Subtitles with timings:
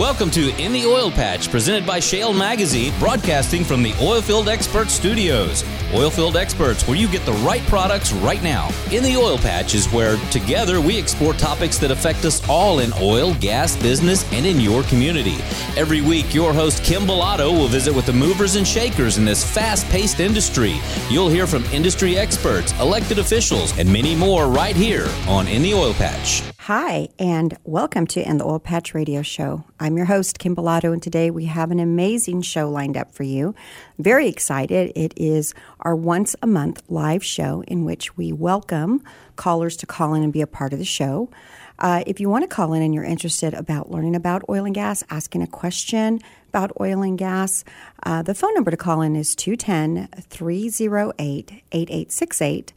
[0.00, 4.88] Welcome to In the Oil Patch, presented by Shale Magazine, broadcasting from the Oilfield Expert
[4.88, 5.62] Studios.
[5.92, 8.70] Oilfield Experts, where you get the right products right now.
[8.90, 12.94] In the Oil Patch is where, together, we explore topics that affect us all in
[12.98, 15.36] oil, gas, business, and in your community.
[15.76, 19.44] Every week, your host, Kim Bellotto, will visit with the movers and shakers in this
[19.44, 20.80] fast paced industry.
[21.10, 25.74] You'll hear from industry experts, elected officials, and many more right here on In the
[25.74, 26.49] Oil Patch.
[26.64, 29.64] Hi, and welcome to In the Oil Patch Radio Show.
[29.80, 33.22] I'm your host, Kim Bellotto, and today we have an amazing show lined up for
[33.22, 33.54] you.
[33.98, 34.92] Very excited.
[34.94, 39.02] It is our once a month live show in which we welcome
[39.36, 41.30] callers to call in and be a part of the show.
[41.78, 44.74] Uh, if you want to call in and you're interested about learning about oil and
[44.74, 46.20] gas, asking a question
[46.50, 47.64] about oil and gas,
[48.02, 52.72] uh, the phone number to call in is 210 308 8868.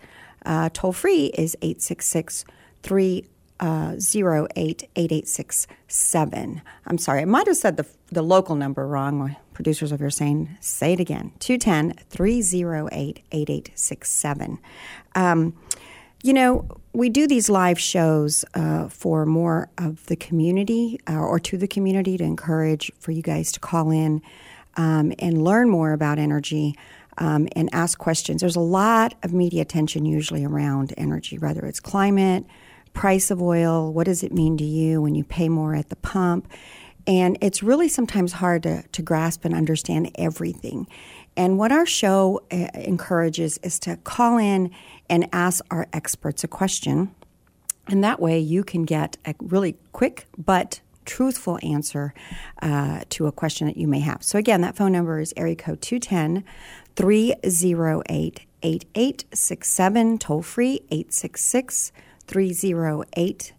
[0.46, 2.46] Uh, toll free is 866
[2.82, 3.26] 3
[3.64, 6.62] uh, 088867.
[6.86, 9.38] I'm sorry, I might have said the, the local number wrong.
[9.54, 14.60] Producers over here saying, say it again 210 308 8867.
[15.16, 15.56] Um,
[16.24, 21.40] you know, we do these live shows uh, for more of the community uh, or
[21.40, 24.22] to the community to encourage for you guys to call in
[24.76, 26.76] um, and learn more about energy.
[27.20, 28.42] Um, and ask questions.
[28.42, 32.44] There's a lot of media attention usually around energy, whether it's climate,
[32.94, 35.96] price of oil, what does it mean to you when you pay more at the
[35.98, 36.48] pump?
[37.06, 40.88] And it's really sometimes hard to, to grasp and understand everything.
[41.36, 44.72] And what our show uh, encourages is to call in
[45.10, 47.14] and ask our experts a question.
[47.88, 52.14] And that way you can get a really quick but truthful answer
[52.62, 54.24] uh, to a question that you may have.
[54.24, 56.46] So, again, that phone number is area code 210
[56.96, 61.92] 308 8867, toll free 866
[62.28, 63.54] 308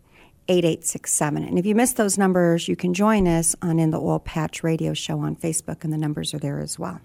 [0.47, 1.43] 8867.
[1.43, 4.63] And if you missed those numbers, you can join us on In the Oil Patch
[4.63, 7.01] radio show on Facebook, and the numbers are there as well.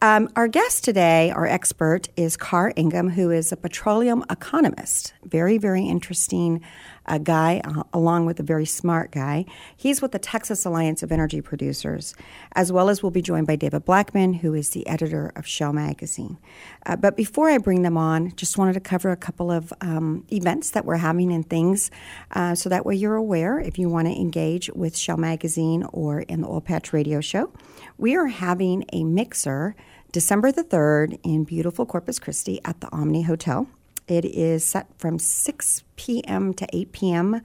[0.00, 5.12] Um, our guest today, our expert, is Karr Ingham, who is a petroleum economist.
[5.24, 6.62] Very, very interesting
[7.08, 9.44] uh, guy, uh, along with a very smart guy.
[9.76, 12.14] He's with the Texas Alliance of Energy Producers,
[12.52, 15.72] as well as we'll be joined by David Blackman, who is the editor of Shale
[15.72, 16.38] Magazine.
[16.86, 20.24] Uh, but before I bring them on, just wanted to cover a couple of um,
[20.30, 21.90] events that we're having and things,
[22.32, 26.20] uh, so that way you're aware if you want to engage with Shale Magazine or
[26.20, 27.52] in the Oil Patch Radio Show.
[27.96, 29.74] We are having a mixer
[30.12, 33.68] December the 3rd in beautiful Corpus Christi at the Omni Hotel.
[34.08, 36.54] It is set from 6 p.m.
[36.54, 37.40] to 8 p.m.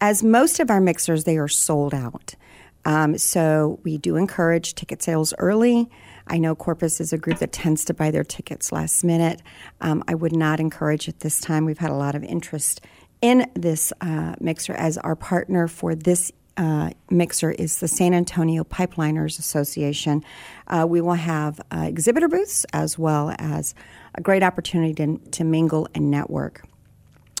[0.00, 2.34] As most of our mixers, they are sold out.
[2.84, 5.90] Um, so we do encourage ticket sales early.
[6.28, 9.42] I know Corpus is a group that tends to buy their tickets last minute.
[9.80, 11.64] Um, I would not encourage it this time.
[11.64, 12.80] We've had a lot of interest
[13.20, 18.64] in this uh, mixer as our partner for this uh, mixer is the San Antonio
[18.64, 20.24] Pipeliners Association.
[20.66, 23.74] Uh, we will have uh, exhibitor booths as well as
[24.14, 26.66] a great opportunity to, to mingle and network.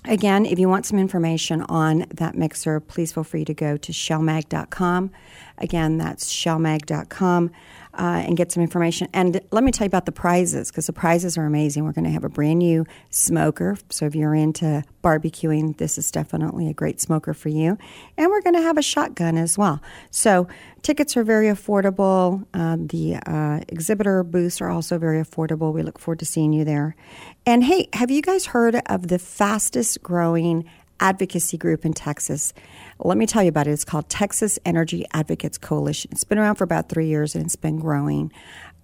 [0.04, 3.92] Again, if you want some information on that mixer, please feel free to go to
[3.92, 5.10] shalemag.com.
[5.58, 7.50] Again, that's shalemag.com
[7.98, 9.08] uh, and get some information.
[9.12, 11.84] And let me tell you about the prizes because the prizes are amazing.
[11.84, 13.76] We're going to have a brand new smoker.
[13.90, 17.78] So if you're into barbecuing, this is definitely a great smoker for you.
[18.16, 19.80] And we're going to have a shotgun as well.
[20.10, 20.48] So
[20.82, 22.46] tickets are very affordable.
[22.52, 25.72] Uh, the uh, exhibitor booths are also very affordable.
[25.72, 26.96] We look forward to seeing you there.
[27.44, 30.68] And hey, have you guys heard of the fastest growing
[31.00, 32.52] advocacy group in Texas?
[32.98, 33.70] Let me tell you about it.
[33.70, 36.10] It's called Texas Energy Advocates Coalition.
[36.12, 38.32] It's been around for about three years and it's been growing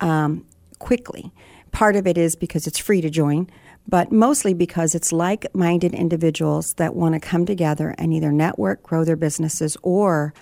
[0.00, 0.44] um,
[0.78, 1.32] quickly.
[1.70, 3.48] Part of it is because it's free to join,
[3.88, 8.82] but mostly because it's like minded individuals that want to come together and either network,
[8.82, 10.34] grow their businesses, or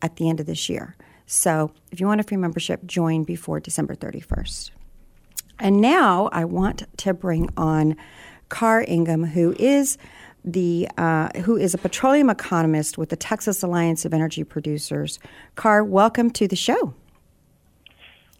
[0.00, 0.94] at the end of this year.
[1.26, 4.70] So if you want a free membership, join before December 31st.
[5.58, 7.96] And now I want to bring on
[8.48, 9.98] Karr Ingham, who is
[10.44, 15.18] the uh, who is a petroleum economist with the Texas Alliance of Energy Producers.
[15.56, 16.94] Karr, welcome to the show.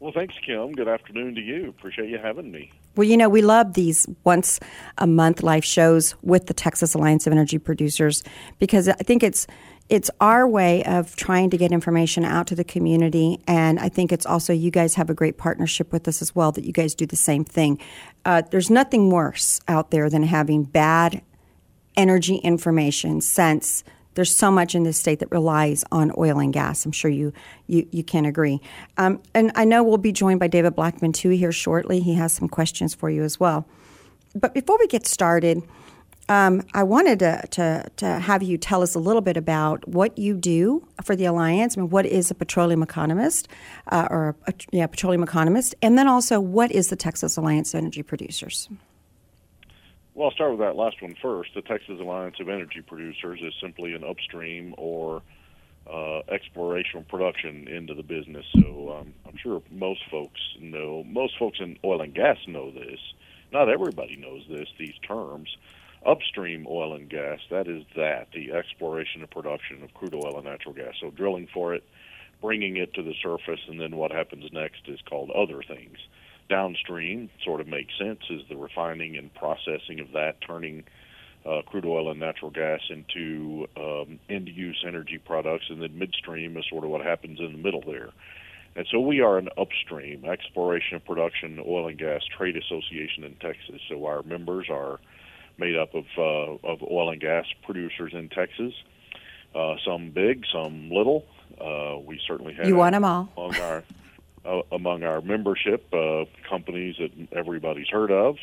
[0.01, 0.73] Well, thanks, Kim.
[0.73, 1.69] Good afternoon to you.
[1.69, 2.71] Appreciate you having me.
[2.99, 4.59] Well, you know, we love these once
[4.99, 8.25] a month live shows with the Texas Alliance of Energy Producers
[8.59, 9.47] because I think it's
[9.89, 14.11] it's our way of trying to get information out to the community, and I think
[14.11, 16.51] it's also you guys have a great partnership with us as well.
[16.51, 17.79] That you guys do the same thing.
[18.25, 21.23] Uh, there's nothing worse out there than having bad
[21.97, 23.85] energy information since
[24.19, 26.85] there's so much in this state that relies on oil and gas.
[26.85, 27.33] I'm sure you
[27.69, 28.61] you, you can agree.
[28.97, 32.01] Um, and I know we'll be joined by David Blackman too here shortly.
[32.01, 33.65] He has some questions for you as well.
[34.35, 35.63] But before we get started,
[36.29, 40.19] um, I wanted to, to, to have you tell us a little bit about what
[40.19, 41.79] you do for the Alliance.
[41.79, 43.47] I mean, what is a petroleum economist,
[43.87, 48.03] uh, or a, yeah, petroleum economist, and then also what is the Texas Alliance Energy
[48.03, 48.69] Producers?
[50.19, 51.51] Well, I'll start with that last one first.
[51.55, 55.23] The Texas Alliance of Energy Producers is simply an upstream or
[55.89, 58.45] uh, exploration production into the business.
[58.61, 62.99] So um, I'm sure most folks know, most folks in oil and gas know this.
[63.53, 65.57] Not everybody knows this, these terms.
[66.05, 70.47] Upstream oil and gas, that is that, the exploration and production of crude oil and
[70.47, 70.95] natural gas.
[71.01, 71.85] So drilling for it,
[72.41, 75.99] bringing it to the surface, and then what happens next is called other things
[76.49, 80.85] downstream sort of makes sense is the refining and processing of that, turning
[81.47, 86.57] uh, crude oil and natural gas into um, end use energy products, and then midstream
[86.57, 88.11] is sort of what happens in the middle there.
[88.77, 93.35] And so we are an upstream exploration and production oil and gas trade association in
[93.35, 93.81] Texas.
[93.89, 95.01] So our members are
[95.59, 98.73] made up of uh, of oil and gas producers in Texas.
[99.55, 101.25] Uh, some big, some little.
[101.61, 103.83] Uh, we certainly have you want them all among our
[104.49, 108.37] uh, among our membership uh, companies that everybody's heard of.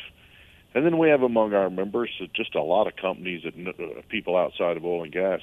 [0.74, 4.36] And then we have among our members just a lot of companies that uh, people
[4.36, 5.40] outside of oil and gas,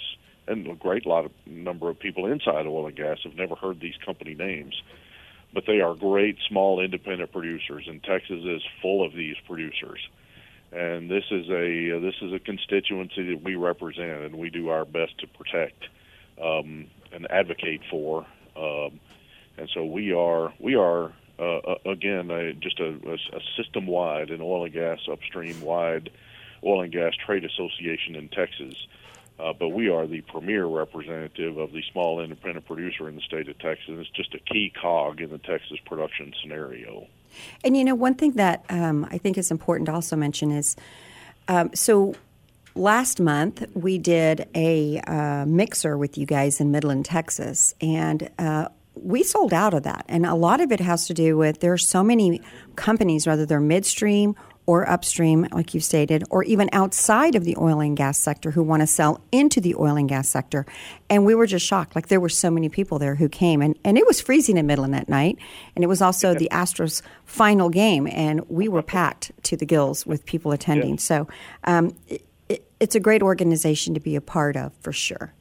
[0.48, 3.80] and a great lot of number of people inside oil and gas have never heard
[3.80, 4.81] these company names.
[5.54, 10.00] But they are great small independent producers, and Texas is full of these producers.
[10.71, 14.69] And this is a uh, this is a constituency that we represent, and we do
[14.69, 15.83] our best to protect
[16.42, 18.25] um, and advocate for.
[18.56, 19.00] Um,
[19.57, 22.95] and so we are we are uh, uh again a, just a,
[23.33, 26.09] a system wide an oil and gas upstream wide
[26.65, 28.75] oil and gas trade association in Texas.
[29.39, 33.50] Uh, but we are the premier representative of the small independent producer in the state
[33.50, 33.89] of Texas.
[33.89, 37.07] It's just a key cog in the Texas production scenario.
[37.63, 40.75] And you know, one thing that um, I think is important to also mention is
[41.47, 42.13] um, so
[42.75, 48.69] last month we did a uh, mixer with you guys in Midland, Texas, and uh,
[48.95, 50.05] we sold out of that.
[50.07, 52.41] And a lot of it has to do with there are so many
[52.75, 54.35] companies, whether they're midstream
[54.65, 58.63] or upstream, like you stated, or even outside of the oil and gas sector who
[58.63, 60.65] want to sell into the oil and gas sector.
[61.09, 61.95] And we were just shocked.
[61.95, 63.61] Like there were so many people there who came.
[63.61, 65.37] And, and it was freezing in Midland that night.
[65.75, 66.37] And it was also yeah.
[66.37, 68.07] the Astros final game.
[68.07, 70.91] And we were packed to the gills with people attending.
[70.91, 70.97] Yeah.
[70.97, 71.27] So
[71.65, 75.33] um, it, it, it's a great organization to be a part of for sure.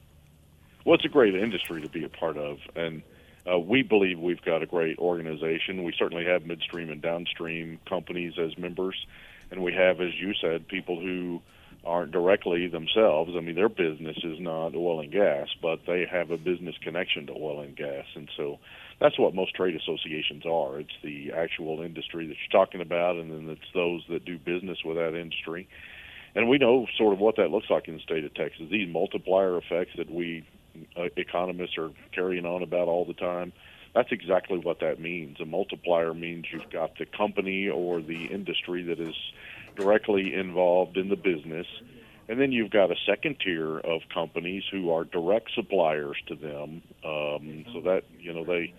[0.85, 2.59] Well, it's a great industry to be a part of.
[2.75, 3.03] And
[3.51, 5.83] uh, we believe we've got a great organization.
[5.83, 9.07] We certainly have midstream and downstream companies as members,
[9.51, 11.41] and we have, as you said, people who
[11.85, 13.33] aren't directly themselves.
[13.37, 17.27] I mean, their business is not oil and gas, but they have a business connection
[17.27, 18.59] to oil and gas, and so
[19.01, 20.79] that's what most trade associations are.
[20.79, 24.79] It's the actual industry that you're talking about, and then it's those that do business
[24.85, 25.69] with that industry.
[26.37, 28.69] And we know sort of what that looks like in the state of Texas.
[28.71, 30.47] These multiplier effects that we
[30.97, 33.53] uh, economists are carrying on about all the time.
[33.95, 35.39] That's exactly what that means.
[35.41, 39.15] A multiplier means you've got the company or the industry that is
[39.77, 41.67] directly involved in the business,
[42.29, 46.83] and then you've got a second tier of companies who are direct suppliers to them.
[47.05, 48.73] Um, so that you know they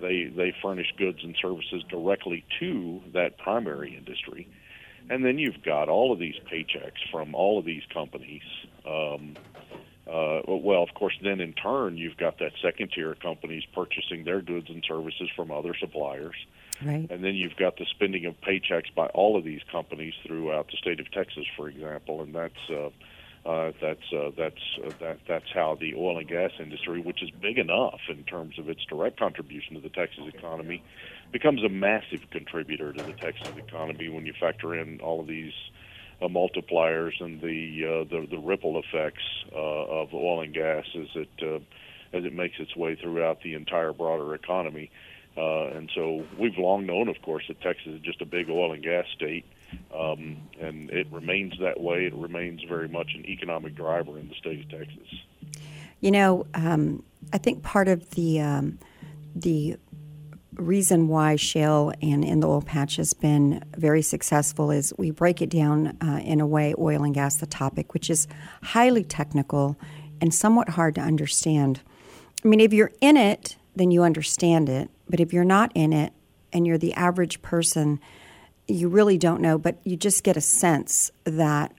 [0.00, 4.48] they they furnish goods and services directly to that primary industry,
[5.08, 8.42] and then you've got all of these paychecks from all of these companies.
[8.86, 9.36] Um,
[10.08, 14.24] uh, well, of course, then in turn, you've got that second tier of companies purchasing
[14.24, 16.34] their goods and services from other suppliers.
[16.84, 17.10] Right.
[17.10, 20.76] And then you've got the spending of paychecks by all of these companies throughout the
[20.76, 22.88] state of Texas, for example, and that's uh,
[23.44, 27.30] uh, that's uh, that's uh, that that's how the oil and gas industry, which is
[27.30, 30.82] big enough in terms of its direct contribution to the Texas economy,
[31.32, 35.52] becomes a massive contributor to the Texas economy when you factor in all of these
[36.20, 39.22] uh, multipliers and the, uh, the the ripple effects
[39.52, 41.58] uh, of oil and gas as it uh,
[42.16, 44.90] as it makes its way throughout the entire broader economy.
[45.36, 48.72] Uh, and so we've long known, of course, that Texas is just a big oil
[48.72, 49.44] and gas state,
[49.94, 52.06] um, and it remains that way.
[52.06, 55.08] It remains very much an economic driver in the state of Texas.
[56.00, 58.78] You know, um, I think part of the um,
[59.36, 59.76] the
[60.58, 65.40] reason why shale and in the oil patch has been very successful is we break
[65.40, 68.26] it down uh, in a way, oil and gas, the topic, which is
[68.62, 69.76] highly technical
[70.20, 71.80] and somewhat hard to understand.
[72.44, 74.90] I mean, if you're in it, then you understand it.
[75.08, 76.12] But if you're not in it
[76.52, 78.00] and you're the average person,
[78.66, 81.72] you really don't know, but you just get a sense that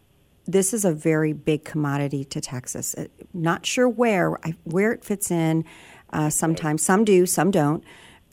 [0.47, 2.95] this is a very big commodity to Texas.
[3.33, 5.65] Not sure where where it fits in.
[6.11, 7.83] Uh, sometimes some do, some don't,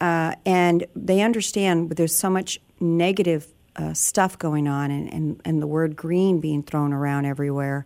[0.00, 1.90] uh, and they understand.
[1.90, 6.62] There's so much negative uh, stuff going on, and, and, and the word green being
[6.62, 7.84] thrown around everywhere.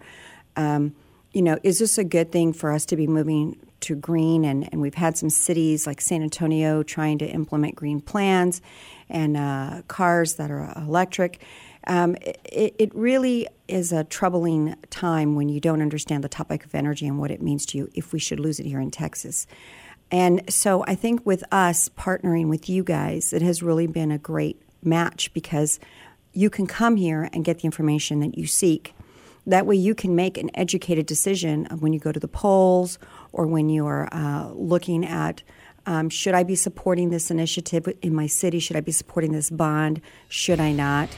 [0.57, 0.95] Um,
[1.33, 4.45] you know, is this a good thing for us to be moving to green?
[4.45, 8.61] And, and we've had some cities like San Antonio trying to implement green plans
[9.09, 11.41] and uh, cars that are electric.
[11.87, 16.75] Um, it, it, really is a troubling time when you don't understand the topic of
[16.75, 19.47] energy and what it means to you if we should lose it here in Texas.
[20.11, 24.19] And so I think with us partnering with you guys, it has really been a
[24.19, 25.79] great match because
[26.33, 28.95] you can come here and get the information that you seek.
[29.47, 32.99] That way, you can make an educated decision when you go to the polls
[33.33, 35.43] or when you are uh, looking at
[35.87, 38.59] um, should I be supporting this initiative in my city?
[38.59, 40.03] Should I be supporting this bond?
[40.29, 41.09] Should I not?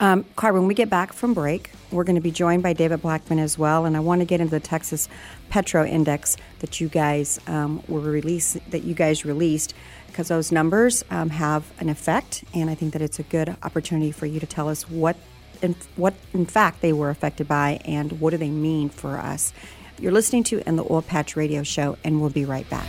[0.00, 3.02] Um, Karr, when we get back from break, we're going to be joined by David
[3.02, 5.08] Blackman as well, and I want to get into the Texas
[5.50, 9.74] Petro Index that you guys um, were released, that you guys released,
[10.06, 14.12] because those numbers um, have an effect, and I think that it's a good opportunity
[14.12, 15.16] for you to tell us what,
[15.60, 19.52] in, what in fact they were affected by, and what do they mean for us.
[19.98, 22.88] You're listening to in the Oil Patch Radio Show, and we'll be right back.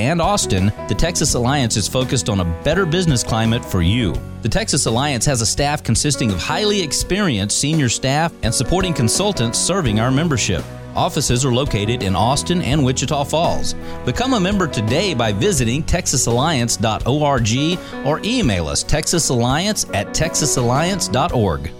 [0.00, 4.14] and Austin, the Texas Alliance is focused on a better business climate for you.
[4.40, 9.58] The Texas Alliance has a staff consisting of highly experienced senior staff and supporting consultants
[9.58, 10.64] serving our membership.
[10.96, 13.74] Offices are located in Austin and Wichita Falls.
[14.04, 21.79] Become a member today by visiting texasalliance.org or email us texasalliance at texasalliance.org.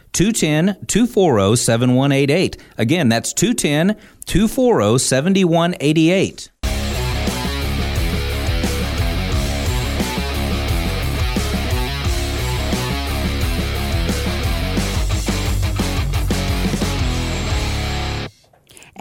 [0.13, 2.57] 210 240 7188.
[2.77, 6.51] Again, that's 210 240 7188.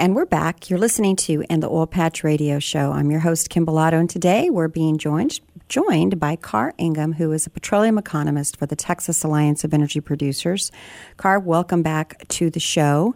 [0.00, 0.70] And we're back.
[0.70, 2.90] You're listening to In the Oil Patch Radio Show.
[2.90, 5.40] I'm your host, Kim Bellotto, and today we're being joined
[5.70, 10.00] joined by Karr Ingham, who is a petroleum economist for the Texas Alliance of Energy
[10.00, 10.70] Producers.
[11.16, 13.14] Karr, welcome back to the show.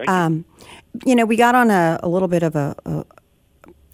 [0.00, 0.06] You.
[0.08, 0.44] Um,
[1.04, 1.14] you.
[1.14, 3.04] know, we got on a, a little bit of a, a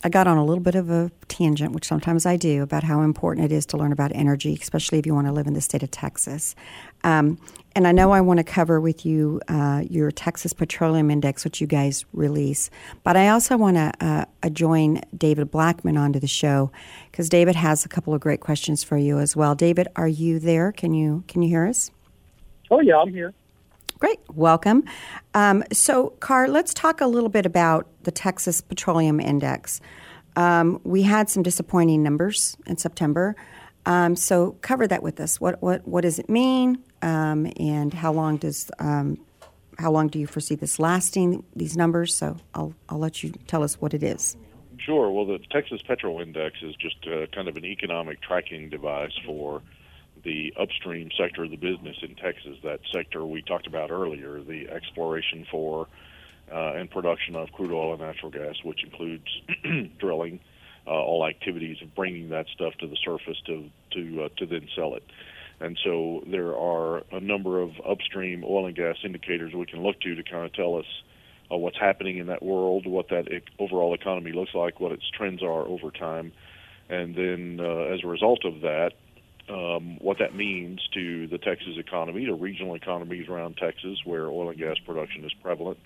[0.05, 3.03] I got on a little bit of a tangent, which sometimes I do, about how
[3.03, 5.61] important it is to learn about energy, especially if you want to live in the
[5.61, 6.55] state of Texas.
[7.07, 7.39] Um,
[7.77, 11.61] and I know I want to cover with you uh, your Texas Petroleum Index, which
[11.61, 12.69] you guys release.
[13.05, 16.73] But I also want to uh, join David Blackman onto the show
[17.11, 19.55] because David has a couple of great questions for you as well.
[19.55, 20.73] David, are you there?
[20.73, 21.91] Can you can you hear us?
[22.71, 23.33] Oh yeah, I'm here.
[23.99, 24.85] Great, welcome.
[25.35, 29.81] Um, so, Karr, let's talk a little bit about the Texas Petroleum Index.
[30.35, 33.37] Um, we had some disappointing numbers in September.
[33.87, 35.41] Um, so, cover that with us.
[35.41, 36.83] What what what does it mean?
[37.03, 39.19] Um, and how long does um,
[39.79, 41.45] how long do you foresee this lasting?
[41.55, 42.17] These numbers.
[42.17, 44.37] So I'll I'll let you tell us what it is.
[44.79, 45.11] Sure.
[45.11, 49.63] Well, the Texas Petro Index is just uh, kind of an economic tracking device for
[50.23, 52.59] the upstream sector of the business in Texas.
[52.63, 55.89] That sector we talked about earlier, the exploration for
[56.53, 59.27] uh, and production of crude oil and natural gas, which includes
[59.99, 60.41] drilling,
[60.87, 64.69] uh, all activities of bringing that stuff to the surface to to uh, to then
[64.77, 65.03] sell it.
[65.61, 70.01] And so there are a number of upstream oil and gas indicators we can look
[70.01, 70.85] to to kind of tell us
[71.51, 73.27] uh, what's happening in that world, what that
[73.59, 76.33] overall economy looks like, what its trends are over time,
[76.89, 78.93] and then uh, as a result of that,
[79.49, 84.51] um, what that means to the Texas economy, the regional economies around Texas where oil
[84.51, 85.79] and gas production is prevalent,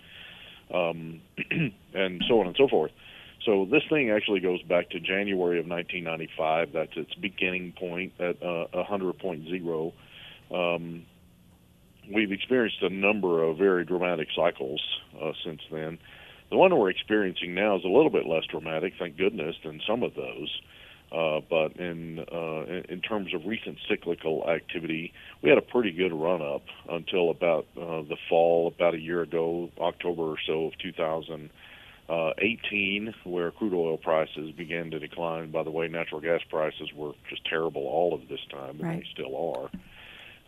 [0.72, 1.20] um,
[1.94, 2.90] and so on and so forth.
[3.44, 6.72] So this thing actually goes back to January of 1995.
[6.72, 9.92] That's its beginning point at uh, 100.0.
[10.52, 11.06] Um,
[12.12, 14.82] we've experienced a number of very dramatic cycles
[15.20, 15.98] uh, since then.
[16.50, 20.02] The one we're experiencing now is a little bit less dramatic, thank goodness, than some
[20.02, 20.60] of those.
[21.12, 26.12] Uh, but in, uh, in terms of recent cyclical activity, we had a pretty good
[26.12, 30.72] run up until about uh, the fall, about a year ago, October or so of
[32.10, 35.50] 2018, where crude oil prices began to decline.
[35.50, 38.98] By the way, natural gas prices were just terrible all of this time, and right.
[39.00, 39.70] they still are.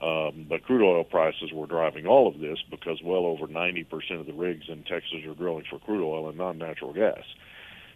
[0.02, 3.86] Um, but crude oil prices were driving all of this because well over 90%
[4.18, 7.22] of the rigs in Texas are drilling for crude oil and non natural gas.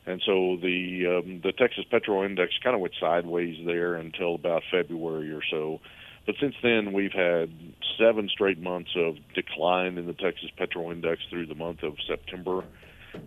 [0.07, 4.63] And so the um, the Texas Petro Index kind of went sideways there until about
[4.71, 5.81] February or so.
[6.27, 7.51] But since then, we've had
[7.99, 12.65] seven straight months of decline in the Texas Petro Index through the month of September,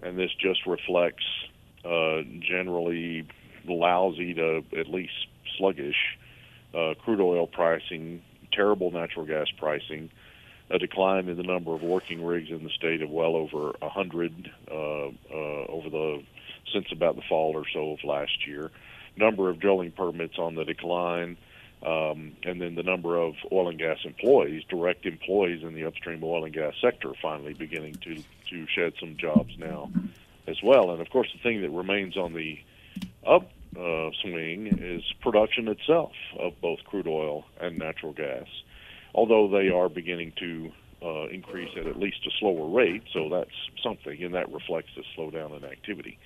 [0.04, 1.26] and this just reflects
[1.86, 3.28] uh, generally
[3.68, 5.14] lousy to at least
[5.58, 6.18] sluggish
[6.74, 10.10] uh, crude oil pricing, terrible natural gas pricing,
[10.70, 13.90] a decline in the number of working rigs in the state of well over a
[13.90, 16.24] hundred uh, uh, over the
[16.74, 18.70] since about the fall or so of last year.
[19.18, 21.38] Number of drilling permits on the decline,
[21.86, 26.22] um, and then the number of oil and gas employees, direct employees in the upstream
[26.24, 28.16] oil and gas sector, finally beginning to
[28.50, 29.90] to shed some jobs now
[30.48, 30.92] as well.
[30.92, 32.60] And of course, the thing that remains on the
[33.26, 38.48] up uh, swing is production itself of both crude oil and natural gas,
[39.14, 40.72] although they are beginning to
[41.02, 43.04] uh, increase at at least a slower rate.
[43.14, 46.18] So that's something, and that reflects the slowdown in activity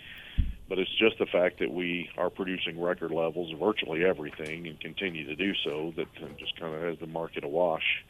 [0.70, 4.80] but it's just the fact that we are producing record levels of virtually everything and
[4.80, 8.04] continue to do so that just kind of has the market awash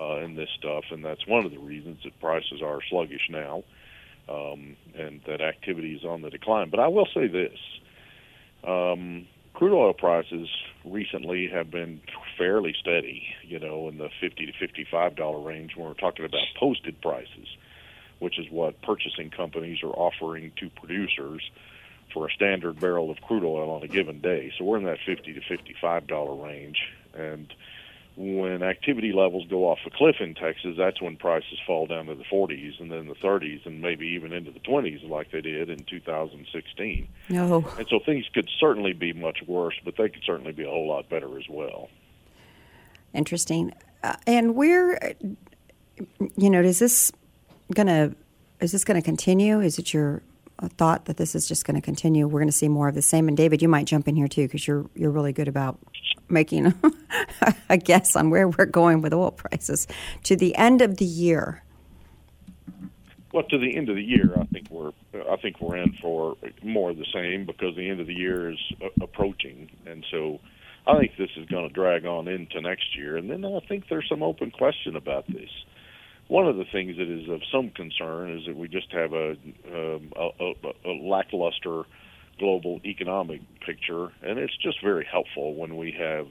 [0.00, 3.62] uh, in this stuff, and that's one of the reasons that prices are sluggish now
[4.28, 6.70] um, and that activity is on the decline.
[6.70, 7.58] But I will say this.
[8.66, 10.48] Um, crude oil prices
[10.84, 12.00] recently have been
[12.36, 16.42] fairly steady, you know, in the 50 to 55 dollar range when we're talking about
[16.58, 17.48] posted prices,
[18.18, 21.42] which is what purchasing companies are offering to producers
[22.12, 24.52] for a standard barrel of crude oil on a given day.
[24.58, 26.78] So we're in that 50 to 55 dollar range
[27.14, 27.52] and
[28.18, 32.16] when activity levels go off a cliff in Texas, that's when prices fall down to
[32.16, 35.70] the 40s and then the 30s and maybe even into the 20s like they did
[35.70, 37.08] in 2016.
[37.28, 37.64] No.
[37.78, 40.88] And so things could certainly be much worse, but they could certainly be a whole
[40.88, 41.90] lot better as well.
[43.14, 43.72] Interesting.
[44.02, 45.14] Uh, and where,
[46.36, 47.12] you know, is this
[47.72, 48.16] going to
[48.60, 49.60] is this going to continue?
[49.60, 50.22] Is it your
[50.66, 52.26] thought that this is just going to continue.
[52.26, 53.28] We're going to see more of the same.
[53.28, 55.78] And David, you might jump in here too because you're you're really good about
[56.28, 56.74] making
[57.70, 59.86] a guess on where we're going with oil prices
[60.24, 61.62] to the end of the year.
[63.32, 64.92] Well, to the end of the year, I think we're
[65.30, 68.50] I think we're in for more of the same because the end of the year
[68.50, 68.58] is
[69.00, 70.40] approaching, and so
[70.86, 73.16] I think this is going to drag on into next year.
[73.16, 75.50] And then I think there's some open question about this
[76.28, 79.30] one of the things that is of some concern is that we just have a,
[79.72, 81.84] um, a, a, a lackluster
[82.38, 86.26] global economic picture, and it's just very helpful when we have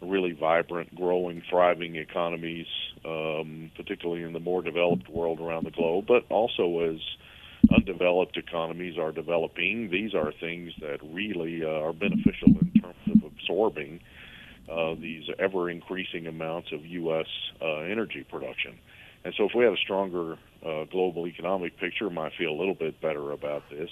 [0.00, 2.66] really vibrant, growing, thriving economies,
[3.04, 7.00] um, particularly in the more developed world around the globe, but also as
[7.74, 9.90] undeveloped economies are developing.
[9.90, 14.00] These are things that really uh, are beneficial in terms of absorbing
[14.70, 17.26] uh, these ever increasing amounts of U.S.
[17.60, 18.78] Uh, energy production.
[19.28, 22.74] And so, if we had a stronger uh, global economic picture, might feel a little
[22.74, 23.90] bit better about this.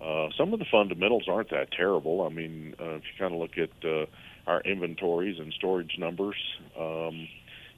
[0.00, 2.22] Uh, some of the fundamentals aren't that terrible.
[2.22, 4.06] I mean, uh, if you kind of look at uh,
[4.46, 6.36] our inventories and storage numbers,
[6.78, 7.26] um,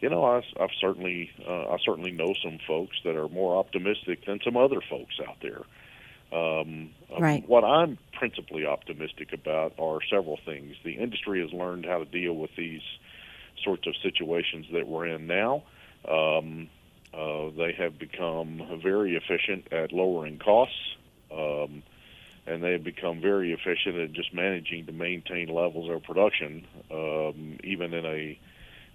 [0.03, 4.27] you know, I, I've certainly uh, I certainly know some folks that are more optimistic
[4.27, 5.63] than some other folks out there.
[6.39, 7.49] Um, right.
[7.49, 10.77] What I'm principally optimistic about are several things.
[10.85, 12.83] The industry has learned how to deal with these
[13.65, 15.63] sorts of situations that we're in now.
[16.09, 16.69] Um,
[17.13, 20.97] uh, they have become very efficient at lowering costs,
[21.33, 21.83] um,
[22.47, 27.59] and they have become very efficient at just managing to maintain levels of production, um,
[27.63, 28.39] even in a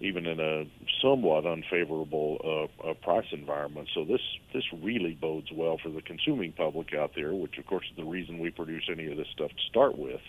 [0.02, 0.66] even in a
[1.02, 3.90] somewhat unfavorable uh, uh, price environment.
[3.94, 4.22] So this
[4.54, 8.06] this really bodes well for the consuming public out there, which of course is the
[8.06, 10.22] reason we produce any of this stuff to start with.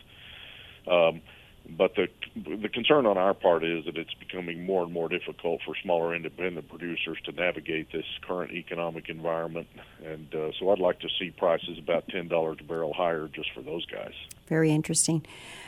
[0.86, 1.22] Um,
[1.68, 5.60] but the the concern on our part is that it's becoming more and more difficult
[5.64, 9.66] for smaller independent producers to navigate this current economic environment,
[10.04, 13.50] and uh, so I'd like to see prices about ten dollars a barrel higher just
[13.52, 14.12] for those guys.
[14.48, 15.24] Very interesting.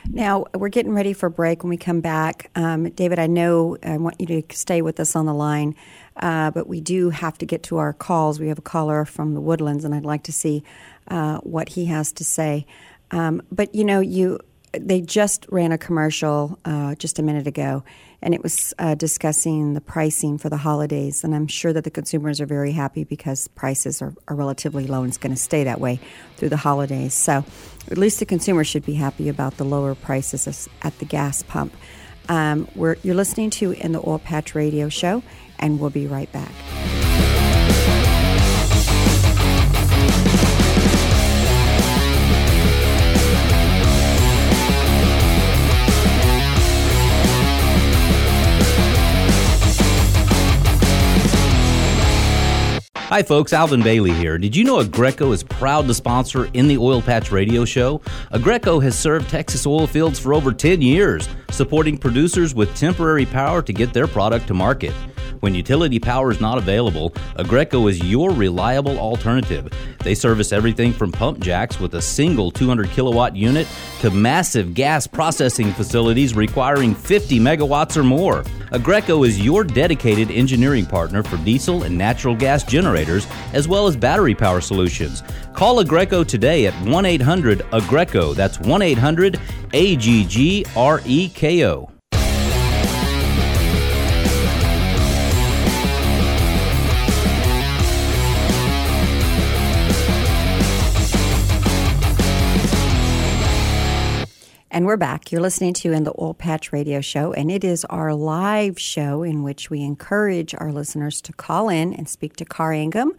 [0.09, 1.63] Now we're getting ready for break.
[1.63, 5.15] When we come back, um, David, I know I want you to stay with us
[5.15, 5.75] on the line,
[6.17, 8.39] uh, but we do have to get to our calls.
[8.39, 10.63] We have a caller from the Woodlands, and I'd like to see
[11.07, 12.65] uh, what he has to say.
[13.11, 14.39] Um, but you know, you
[14.79, 17.83] they just ran a commercial uh, just a minute ago,
[18.21, 21.23] and it was uh, discussing the pricing for the holidays.
[21.23, 25.01] And I'm sure that the consumers are very happy because prices are, are relatively low
[25.01, 25.99] and it's going to stay that way
[26.37, 27.13] through the holidays.
[27.13, 27.43] So
[27.91, 31.73] at least the consumer should be happy about the lower prices at the gas pump.
[32.29, 35.21] Um, you're listening to in the Oil Patch Radio Show,
[35.59, 36.51] and we'll be right back.
[53.13, 53.53] Hi, folks.
[53.53, 54.39] Alvin Bailey here.
[54.39, 57.99] Did you know Aggreko is proud to sponsor in the Oil Patch Radio Show?
[58.31, 63.61] Aggreko has served Texas oil fields for over 10 years, supporting producers with temporary power
[63.61, 64.95] to get their product to market.
[65.43, 69.67] When utility power is not available, Aggreko is your reliable alternative.
[69.99, 73.67] They service everything from pump jacks with a single 200 kilowatt unit
[73.99, 78.43] to massive gas processing facilities requiring 50 megawatts or more.
[78.71, 83.97] Aggreko is your dedicated engineering partner for diesel and natural gas generators as well as
[83.97, 85.23] battery power solutions.
[85.51, 88.33] Call Aggreko today at 1 800 Aggreko.
[88.33, 89.37] That's 1 800
[89.73, 91.92] A G G R E K O.
[104.73, 105.31] And we're back.
[105.31, 109.21] You're listening to in the Oil Patch Radio Show, and it is our live show
[109.21, 113.11] in which we encourage our listeners to call in and speak to Karr Ingham,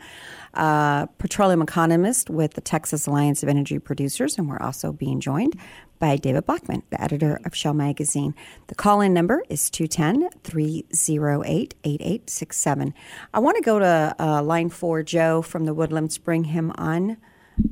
[0.53, 5.55] petroleum economist with the Texas Alliance of Energy Producers, and we're also being joined
[6.01, 8.35] by David Blackman, the editor of Shale Magazine.
[8.67, 12.95] The call in number is 210 308 8867.
[13.33, 16.19] I want to go to uh, line four, Joe from the Woodlands.
[16.19, 17.17] Bring him on,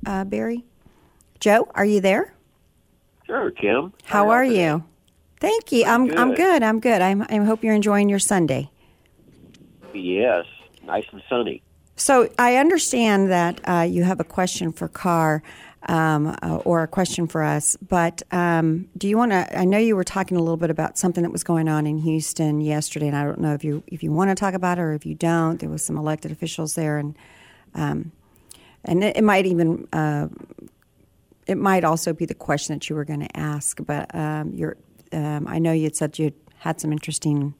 [0.07, 0.67] uh, Barry.
[1.41, 2.37] Joe, are you there?
[3.33, 3.95] Sure, Kim.
[4.05, 4.85] How, How are you?
[5.41, 5.87] Thank you.
[5.87, 6.19] I'm good.
[6.19, 6.63] I'm good.
[6.63, 7.01] I'm good.
[7.01, 8.71] I'm, I hope you're enjoying your Sunday.
[9.95, 10.45] Yes,
[10.85, 11.63] nice and sunny.
[11.97, 15.43] So I understand that uh, you have a question for Karr.
[15.89, 17.77] Um, uh, or a question for us.
[17.89, 19.59] But um, do you want to?
[19.59, 21.99] I know you were talking a little bit about something that was going on in
[21.99, 24.81] Houston yesterday, and I don't know if you if you want to talk about it
[24.81, 25.59] or if you don't.
[25.59, 27.17] There was some elected officials there, and
[27.75, 28.13] um,
[28.85, 30.29] and it, it, might even uh,
[31.53, 34.77] it might also be the question that you were going to ask, but um, you're,
[35.13, 37.55] um, I know you had said you had some interesting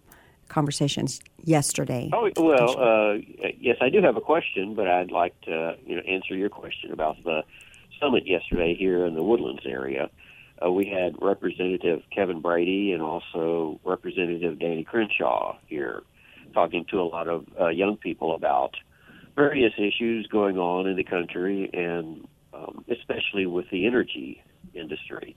[0.49, 2.11] conversations yesterday.
[2.13, 3.19] Oh well, uh,
[3.59, 6.91] yes, I do have a question, but I'd like to you know answer your question
[6.91, 7.43] about the
[8.01, 10.11] summit yesterday here in the Woodlands area.
[10.65, 16.03] Uh, we had Representative Kevin Brady and also Representative Danny Crenshaw here,
[16.55, 18.75] talking to a lot of uh, young people about
[19.37, 24.43] various issues going on in the country and um, especially with the energy
[24.75, 25.37] industry.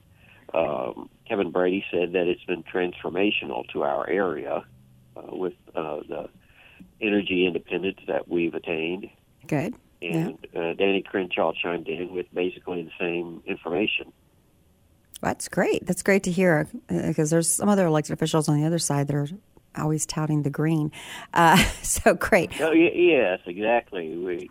[0.54, 4.64] Um, Kevin Brady said that it's been transformational to our area
[5.18, 6.30] uh, with uh, the
[7.02, 9.10] energy independence that we've attained.
[9.48, 9.76] Good.
[10.02, 10.60] And yeah.
[10.60, 14.14] uh, Danny Crenshaw chimed in with basically the same information.
[15.22, 15.86] That's great.
[15.86, 19.08] That's great to hear because uh, there's some other elected officials on the other side
[19.08, 19.28] that are
[19.78, 20.92] always touting the green.
[21.34, 22.52] Uh, so great.
[22.62, 24.16] Oh, yes, exactly.
[24.18, 24.50] We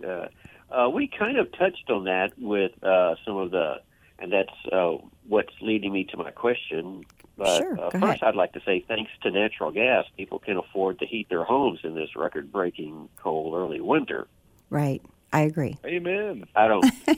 [0.75, 3.81] uh, we kind of touched on that with uh, some of the,
[4.19, 4.97] and that's uh,
[5.29, 7.05] what's leading me to my question.
[7.37, 8.23] But sure, uh, first, ahead.
[8.23, 11.81] I'd like to say thanks to natural gas, people can afford to heat their homes
[11.83, 14.29] in this record breaking cold early winter.
[14.71, 15.03] Right.
[15.33, 15.77] I agree.
[15.85, 16.45] Amen.
[16.55, 16.85] I don't.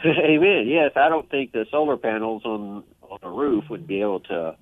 [0.04, 0.66] amen.
[0.66, 4.56] Yes, I don't think the solar panels on on a roof would be able to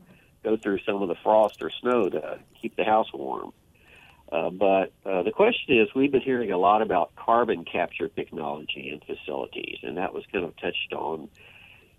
[0.45, 3.53] go through some of the frost or snow to keep the house warm.
[4.31, 8.91] Uh, but uh, the question is, we've been hearing a lot about carbon capture technology
[8.93, 11.29] in facilities, and that was kind of touched on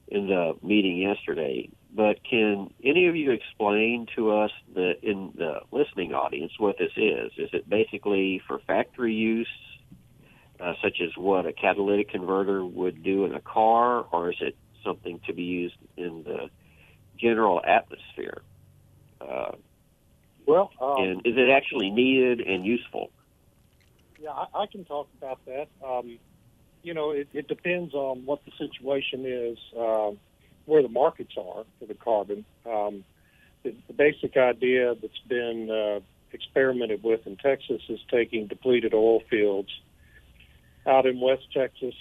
[0.10, 1.70] in the meeting yesterday.
[1.94, 6.92] But can any of you explain to us, the, in the listening audience, what this
[6.98, 7.32] is?
[7.38, 9.48] Is it basically for factory use,
[10.60, 14.58] uh, such as what a catalytic converter would do in a car, or is it
[14.84, 16.50] something to be used in the
[17.18, 18.42] general atmosphere?
[20.48, 23.12] Well, um, and is it actually needed and useful?
[24.20, 25.68] Yeah, I, I can talk about that.
[25.86, 26.18] Um,
[26.82, 29.58] you know, it, it depends on what the situation is.
[29.78, 30.12] Uh,
[30.68, 32.46] where the markets are for the carbon.
[32.66, 33.04] Um,
[33.64, 39.22] the, the basic idea that's been uh, experimented with in Texas is taking depleted oil
[39.30, 39.70] fields
[40.86, 41.96] out in West Texas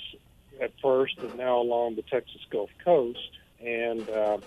[0.60, 3.30] at first, and now along the Texas Gulf Coast,
[3.64, 4.38] and uh,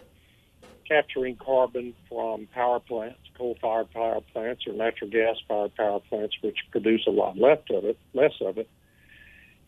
[0.89, 7.05] capturing carbon from power plants, coal-fired power plants, or natural gas-fired power plants, which produce
[7.07, 8.67] a lot less of it, less of it,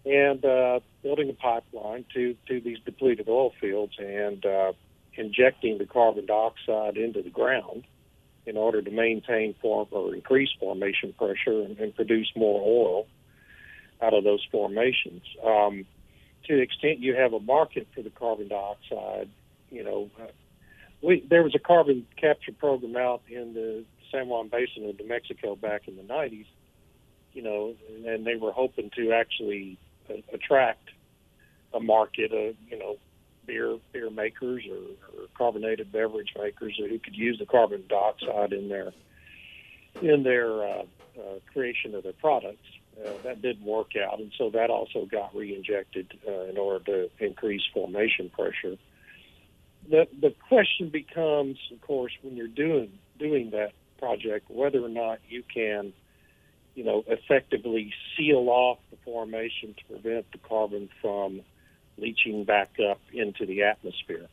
[0.03, 4.73] and uh, building a pipeline to to these depleted oil fields and uh,
[5.13, 7.83] injecting the carbon dioxide into the ground
[8.45, 13.07] in order to maintain form or increase formation pressure and, and produce more oil
[14.01, 15.21] out of those formations.
[15.45, 15.85] Um,
[16.47, 19.29] to the extent you have a market for the carbon dioxide,
[19.69, 20.09] you know,
[21.01, 25.07] we there was a carbon capture program out in the San Juan Basin of New
[25.07, 26.45] Mexico back in the 90s,
[27.33, 29.77] you know, and they were hoping to actually
[30.09, 30.89] uh, attract
[31.73, 32.97] a market of, you know,
[33.45, 38.69] beer beer makers or, or carbonated beverage makers who could use the carbon dioxide in
[38.69, 38.91] their
[40.01, 40.83] in their uh,
[41.17, 42.67] uh, creation of their products.
[42.99, 47.25] Uh, that didn't work out, and so that also got re-injected uh, in order to
[47.25, 48.77] increase formation pressure.
[49.89, 55.19] The the question becomes, of course, when you're doing doing that project, whether or not
[55.29, 55.93] you can,
[56.75, 61.41] you know, effectively seal off the formation to prevent the carbon from
[61.97, 64.27] leaching back up into the atmosphere.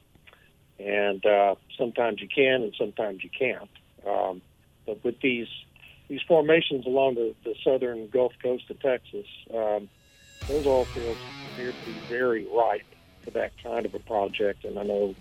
[0.78, 3.70] And uh, sometimes you can, and sometimes you can't.
[4.06, 4.42] Um,
[4.86, 5.48] but with these
[6.08, 9.88] these formations along the, the southern Gulf Coast of Texas, um,
[10.46, 11.18] those oil fields
[11.52, 12.86] appear to be very ripe
[13.22, 14.64] for that kind of a project.
[14.64, 15.14] And I know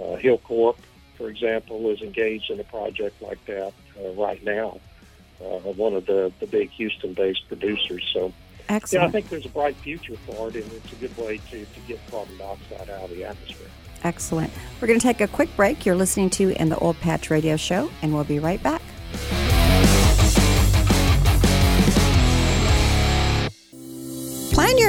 [0.00, 0.76] uh, Hilcorp,
[1.16, 4.80] for example, is engaged in a project like that uh, right now.
[5.40, 8.08] Uh, one of the, the big Houston-based producers.
[8.12, 8.32] So
[8.68, 9.02] Excellent.
[9.02, 11.64] yeah, I think there's a bright future for it, and it's a good way to,
[11.64, 13.68] to get carbon dioxide out of the atmosphere.
[14.04, 14.52] Excellent.
[14.80, 15.84] We're going to take a quick break.
[15.84, 18.82] You're listening to In the Oil Patch Radio Show, and we'll be right back.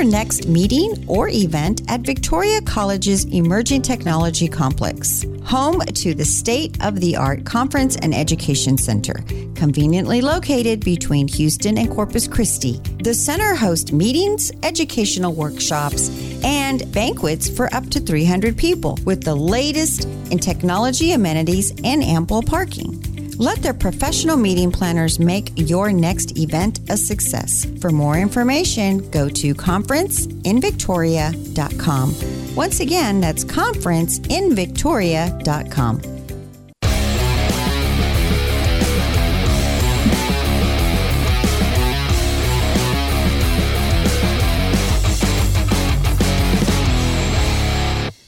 [0.01, 6.75] Your next meeting or event at Victoria College's Emerging Technology Complex, home to the state
[6.83, 9.13] of the art Conference and Education Center,
[9.53, 12.81] conveniently located between Houston and Corpus Christi.
[13.03, 16.09] The center hosts meetings, educational workshops,
[16.43, 22.41] and banquets for up to 300 people with the latest in technology amenities and ample
[22.41, 23.10] parking.
[23.37, 27.65] Let their professional meeting planners make your next event a success.
[27.79, 32.55] For more information, go to conferenceinvictoria.com.
[32.55, 36.10] Once again, that's conferenceinvictoria.com.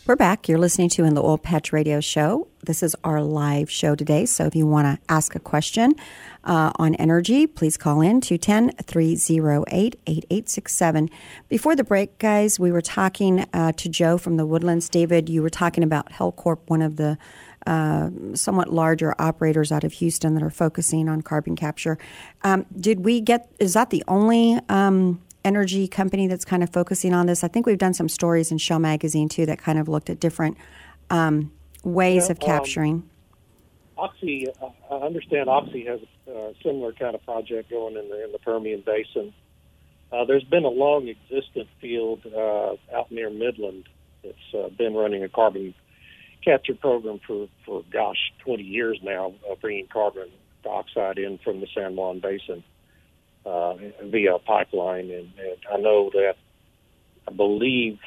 [0.05, 0.49] We're back.
[0.49, 2.49] You're listening to In the Oil Patch Radio Show.
[2.65, 4.25] This is our live show today.
[4.25, 5.93] So if you want to ask a question
[6.43, 11.09] uh, on energy, please call in 210 308 8867.
[11.47, 14.89] Before the break, guys, we were talking uh, to Joe from the Woodlands.
[14.89, 17.17] David, you were talking about Hilcorp, one of the
[17.65, 21.97] uh, somewhat larger operators out of Houston that are focusing on carbon capture.
[22.41, 27.13] Um, did we get, is that the only um, energy company that's kind of focusing
[27.13, 27.43] on this.
[27.43, 30.19] I think we've done some stories in Shale Magazine too that kind of looked at
[30.19, 30.57] different
[31.09, 31.51] um,
[31.83, 32.93] ways Yeah, of capturing.
[32.93, 33.09] Um,
[33.97, 34.47] Oxy,
[34.89, 38.81] I understand Oxy has a similar kind of project going in the in the Permian
[38.85, 39.33] Basin.
[40.11, 43.87] Uh, there's been a long existent field uh, out near Midland
[44.23, 45.73] that's uh, been running a carbon
[46.43, 50.29] capture program for, for gosh, 20 years now, uh, bringing carbon
[50.63, 52.63] dioxide in from the San Juan Basin
[53.45, 55.11] uh, via pipeline.
[55.11, 56.35] And, and I know that
[57.27, 57.99] I believe,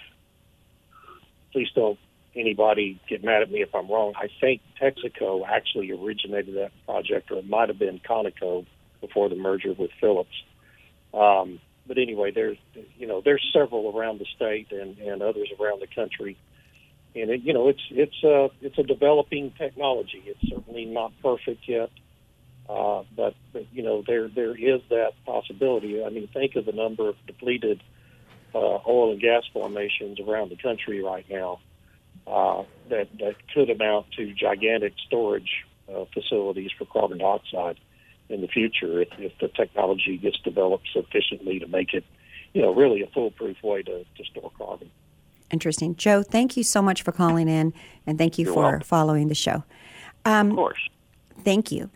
[1.52, 1.98] please don't
[2.34, 4.12] anybody get mad at me if I'm wrong.
[4.16, 8.66] I think Texaco actually originated that project, or it might have been Conoco
[9.00, 10.42] before the merger with Phillips.
[11.14, 12.58] Um, but anyway, there's
[12.98, 16.36] you know there's several around the state and, and others around the country,
[17.14, 20.22] and it, you know it's it's a it's a developing technology.
[20.26, 21.90] It's certainly not perfect yet,
[22.68, 23.34] uh, but,
[23.72, 26.04] you know there there is that possibility.
[26.04, 27.82] I mean, think of the number of depleted
[28.54, 31.60] uh, oil and gas formations around the country right now
[32.26, 37.78] uh, that that could amount to gigantic storage uh, facilities for carbon dioxide
[38.28, 42.04] in the future if, if the technology gets developed sufficiently to make it,
[42.54, 44.90] you know, really a foolproof way to, to store carbon.
[45.50, 45.94] Interesting.
[45.94, 47.72] Joe, thank you so much for calling in
[48.04, 48.80] and thank you You're for welcome.
[48.80, 49.62] following the show.
[50.24, 50.88] Um, Of course.
[51.44, 51.88] Thank you.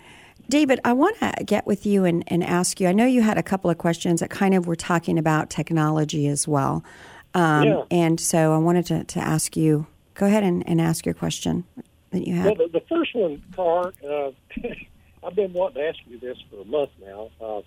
[0.50, 2.88] David, I want to get with you and, and ask you.
[2.88, 6.26] I know you had a couple of questions that kind of were talking about technology
[6.26, 6.84] as well.
[7.32, 7.82] Um, Yeah.
[7.90, 9.86] And so I wanted to, to ask you
[10.20, 11.64] Go ahead and, and ask your question
[12.10, 12.44] that you have.
[12.44, 14.32] Well, the, the first one, Karr, uh,
[15.26, 17.30] I've been wanting to ask you this for a month now.
[17.40, 17.62] Uh,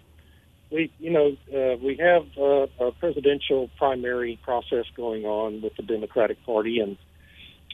[0.69, 5.82] we, you know, uh, we have uh, a presidential primary process going on with the
[5.82, 6.96] Democratic Party and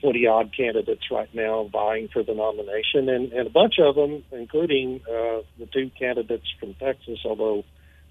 [0.01, 4.23] 20 odd candidates right now vying for the nomination, and, and a bunch of them,
[4.31, 7.63] including uh, the two candidates from Texas, although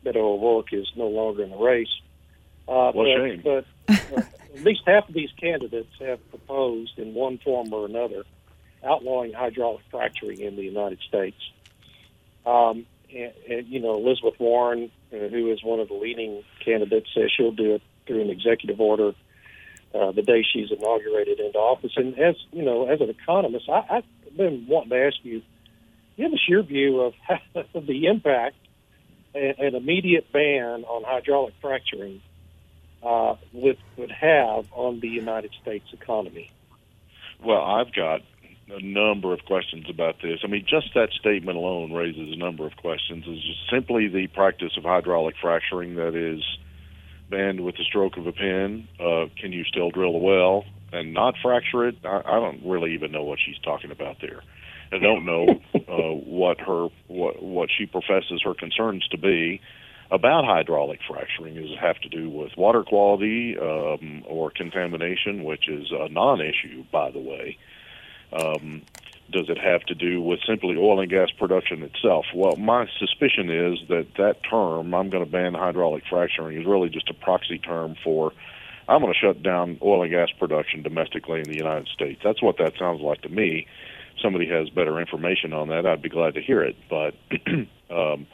[0.04, 1.88] Beto O'Rourke is no longer in the race.
[2.66, 3.42] Uh, what but, shame.
[3.42, 4.22] But uh,
[4.54, 8.24] at least half of these candidates have proposed in one form or another
[8.84, 11.36] outlawing hydraulic fracturing in the United States.
[12.46, 17.08] Um, and, and, you know, Elizabeth Warren, uh, who is one of the leading candidates,
[17.14, 19.14] says she'll do it through an executive order
[19.94, 21.92] uh, the day she's inaugurated into office.
[21.96, 25.42] And as you know, as an economist, I, I've been wanting to ask you,
[26.16, 27.40] give us your view of, how,
[27.74, 28.56] the impact
[29.34, 32.20] an, an immediate ban on hydraulic fracturing
[33.02, 36.50] uh, would would have on the United States economy.
[37.44, 38.22] Well, I've got
[38.70, 40.40] a number of questions about this.
[40.44, 43.26] I mean, just that statement alone raises a number of questions.
[43.26, 43.38] Is
[43.70, 46.42] simply the practice of hydraulic fracturing that is
[47.30, 48.88] banned with the stroke of a pen?
[48.98, 51.96] Uh, can you still drill a well and not fracture it?
[52.04, 54.42] I, I don't really even know what she's talking about there.
[54.92, 59.60] I don't know uh, what her what what she professes her concerns to be
[60.10, 61.54] about hydraulic fracturing.
[61.54, 66.84] Does it have to do with water quality um, or contamination, which is a non-issue,
[66.90, 67.58] by the way?
[68.32, 68.82] Um,
[69.30, 72.26] does it have to do with simply oil and gas production itself?
[72.34, 76.88] Well, my suspicion is that that term, I'm going to ban hydraulic fracturing, is really
[76.88, 78.32] just a proxy term for
[78.88, 82.20] I'm going to shut down oil and gas production domestically in the United States.
[82.24, 83.66] That's what that sounds like to me.
[84.22, 86.76] Somebody has better information on that, I'd be glad to hear it.
[86.88, 87.14] But
[87.90, 88.26] um,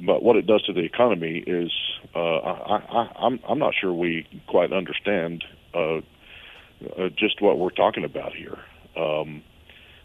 [0.00, 1.72] but what it does to the economy is
[2.14, 7.70] uh, I, I, I'm I'm not sure we quite understand uh, uh, just what we're
[7.70, 8.58] talking about here.
[8.96, 9.42] Um,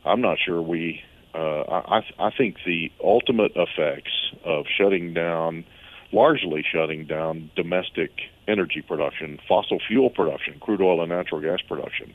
[0.05, 1.01] I'm not sure we.
[1.33, 4.11] Uh, I I think the ultimate effects
[4.45, 5.65] of shutting down,
[6.11, 8.11] largely shutting down domestic
[8.47, 12.13] energy production, fossil fuel production, crude oil and natural gas production,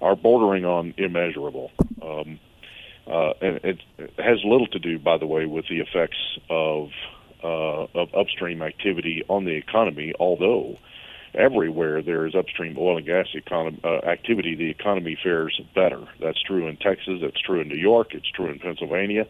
[0.00, 1.70] are bordering on immeasurable.
[2.02, 2.38] Um,
[3.06, 3.80] uh, and it,
[4.18, 6.88] has little to do, by the way, with the effects of
[7.42, 10.12] uh, of upstream activity on the economy.
[10.18, 10.78] Although
[11.36, 16.06] everywhere there is upstream oil and gas economy, uh, activity, the economy fares better.
[16.20, 17.20] That's true in Texas.
[17.22, 18.14] It's true in New York.
[18.14, 19.26] It's true in Pennsylvania.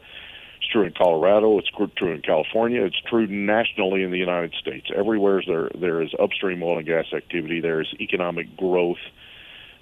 [0.59, 1.59] It's true in Colorado.
[1.59, 2.83] It's true in California.
[2.85, 4.89] It's true nationally in the United States.
[4.95, 7.61] Everywhere there there is upstream oil and gas activity.
[7.61, 9.03] There is economic growth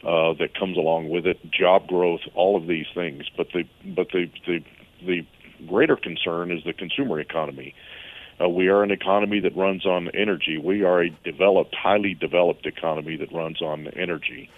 [0.02, 3.24] uh, that comes along with it, job growth, all of these things.
[3.36, 4.64] But the but the the
[5.06, 5.26] the
[5.66, 7.74] greater concern is the consumer economy.
[8.40, 10.58] Uh, we are an economy that runs on energy.
[10.58, 14.50] We are a developed, highly developed economy that runs on energy.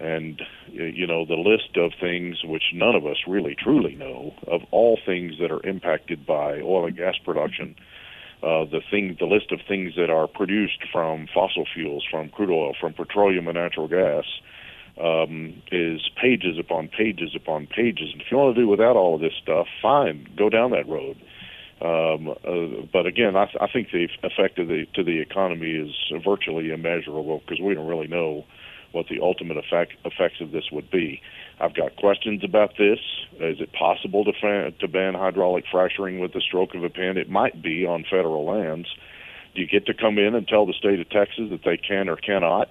[0.00, 4.62] And, you know, the list of things which none of us really truly know, of
[4.72, 7.76] all things that are impacted by oil and gas production,
[8.42, 12.50] uh, the thing, the list of things that are produced from fossil fuels, from crude
[12.50, 14.24] oil, from petroleum and natural gas,
[15.00, 18.10] um, is pages upon pages upon pages.
[18.12, 20.88] And if you want to do without all of this stuff, fine, go down that
[20.88, 21.16] road.
[21.84, 25.92] Um, uh, but again, I, I think the effect of the, to the economy is
[26.24, 28.46] virtually immeasurable because we don't really know
[28.92, 31.20] what the ultimate effect, effects of this would be.
[31.60, 33.00] I've got questions about this.
[33.34, 37.18] Is it possible to, fa- to ban hydraulic fracturing with the stroke of a pen?
[37.18, 38.88] It might be on federal lands.
[39.54, 42.08] Do you get to come in and tell the state of Texas that they can
[42.08, 42.70] or cannot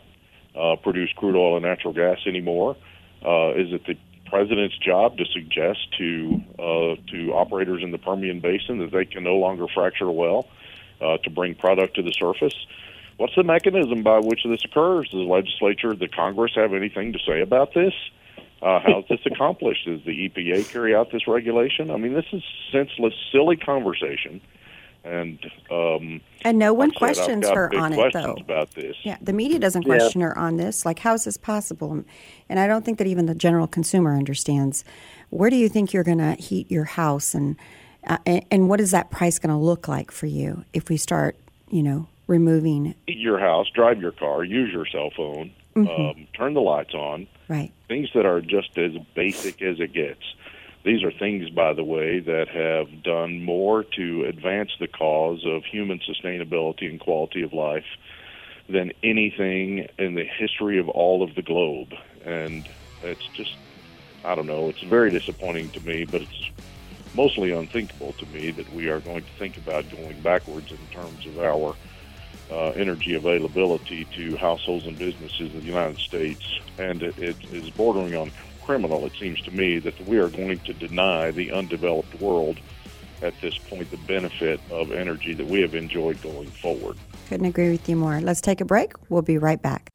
[0.59, 2.75] uh, produce crude oil and natural gas anymore?
[3.23, 3.95] Uh, is it the
[4.33, 9.23] president's job to suggest to uh, to operators in the Permian Basin that they can
[9.23, 10.47] no longer fracture a well
[10.99, 12.55] uh, to bring product to the surface.
[13.17, 15.07] What's the mechanism by which this occurs?
[15.09, 17.93] Does the legislature, the Congress, have anything to say about this?
[18.59, 19.85] Uh, how's this accomplished?
[19.85, 21.91] Does the EPA carry out this regulation?
[21.91, 22.41] I mean, this is
[22.71, 24.41] senseless, silly conversation
[25.03, 25.39] and
[25.69, 28.35] um, and no one questions her on it though.
[28.39, 30.27] About this, yeah, the media doesn't question yeah.
[30.27, 30.85] her on this.
[30.85, 32.03] Like, how is this possible?
[32.49, 34.83] And I don't think that even the general consumer understands.
[35.29, 37.57] Where do you think you're going to heat your house, and,
[38.07, 40.97] uh, and and what is that price going to look like for you if we
[40.97, 41.35] start,
[41.69, 46.19] you know, removing heat your house, drive your car, use your cell phone, mm-hmm.
[46.19, 47.71] um, turn the lights on, right?
[47.87, 50.21] Things that are just as basic as it gets.
[50.83, 55.63] These are things, by the way, that have done more to advance the cause of
[55.63, 57.85] human sustainability and quality of life
[58.67, 61.93] than anything in the history of all of the globe.
[62.25, 62.67] And
[63.01, 63.51] it's just,
[64.25, 66.51] I don't know, it's very disappointing to me, but it's
[67.13, 71.25] mostly unthinkable to me that we are going to think about going backwards in terms
[71.25, 71.75] of our
[72.51, 76.43] uh, energy availability to households and businesses in the United States,
[76.77, 78.31] and it, it is bordering on
[78.65, 79.05] criminal.
[79.05, 82.59] It seems to me that we are going to deny the undeveloped world
[83.21, 86.97] at this point the benefit of energy that we have enjoyed going forward.
[87.29, 88.19] Couldn't agree with you more.
[88.19, 88.93] Let's take a break.
[89.09, 89.91] We'll be right back.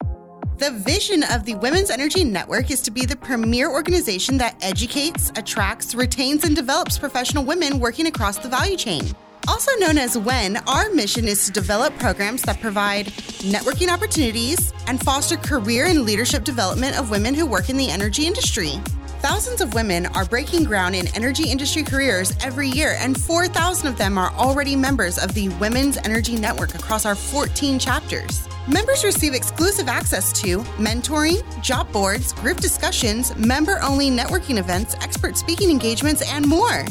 [0.57, 5.31] The vision of the Women's Energy Network is to be the premier organization that educates,
[5.37, 9.03] attracts, retains, and develops professional women working across the value chain.
[9.47, 13.07] Also known as WEN, our mission is to develop programs that provide
[13.41, 18.27] networking opportunities and foster career and leadership development of women who work in the energy
[18.27, 18.79] industry.
[19.21, 23.97] Thousands of women are breaking ground in energy industry careers every year, and 4,000 of
[23.97, 28.47] them are already members of the Women's Energy Network across our 14 chapters.
[28.67, 35.35] Members receive exclusive access to mentoring, job boards, group discussions, member only networking events, expert
[35.35, 36.85] speaking engagements, and more.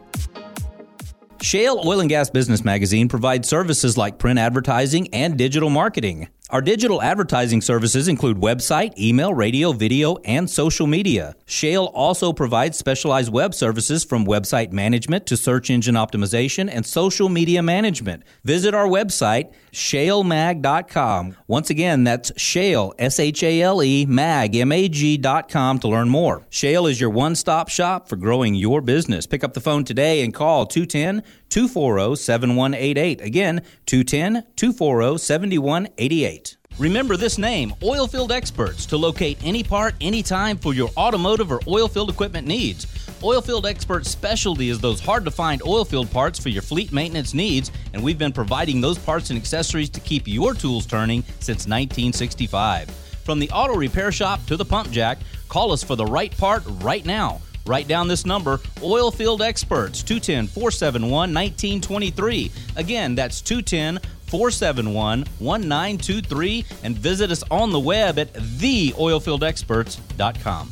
[1.41, 6.29] Shale Oil and Gas Business Magazine provides services like print advertising and digital marketing.
[6.49, 11.37] Our digital advertising services include website, email, radio, video, and social media.
[11.45, 17.29] Shale also provides specialized web services from website management to search engine optimization and social
[17.29, 18.23] media management.
[18.43, 21.37] Visit our website, shalemag.com.
[21.47, 26.09] Once again, that's Shale, S H A L E, mag, M A G.com to learn
[26.09, 26.45] more.
[26.49, 29.25] Shale is your one stop shop for growing your business.
[29.25, 31.23] Pick up the phone today and call 210
[31.53, 33.21] 240 7188.
[33.21, 36.57] Again, 210 240 7188.
[36.79, 42.09] Remember this name, Oilfield Experts, to locate any part, anytime for your automotive or oilfield
[42.09, 42.87] equipment needs.
[43.21, 47.71] Oilfield Experts' specialty is those hard to find oilfield parts for your fleet maintenance needs,
[47.93, 52.89] and we've been providing those parts and accessories to keep your tools turning since 1965.
[53.23, 56.63] From the auto repair shop to the pump jack, call us for the right part
[56.81, 57.41] right now.
[57.65, 62.51] Write down this number Oilfield Experts, 210 471 1923.
[62.75, 70.69] Again, that's 210 471 1923 and visit us on the web at theoilfieldexperts.com.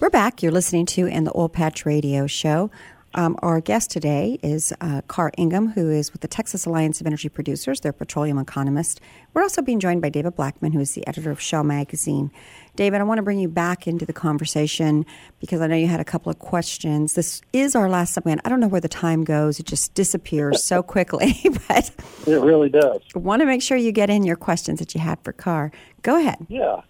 [0.00, 0.42] We're back.
[0.42, 2.72] You're listening to in the Oil Patch Radio Show.
[3.14, 7.08] Um, our guest today is uh, Karr Ingham, who is with the Texas Alliance of
[7.08, 7.80] Energy Producers.
[7.80, 9.00] They're petroleum economist.
[9.34, 12.30] We're also being joined by David Blackman, who is the editor of Shale Magazine.
[12.76, 15.04] David, I want to bring you back into the conversation
[15.40, 17.14] because I know you had a couple of questions.
[17.14, 18.42] This is our last segment.
[18.44, 21.34] I don't know where the time goes; it just disappears so quickly.
[21.68, 21.90] but
[22.28, 23.00] it really does.
[23.16, 25.72] I want to make sure you get in your questions that you had for Karr.
[26.02, 26.46] Go ahead.
[26.48, 26.82] Yeah,